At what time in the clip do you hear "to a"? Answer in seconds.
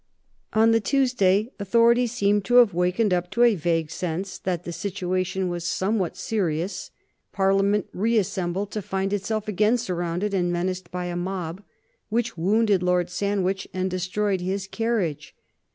3.29-3.53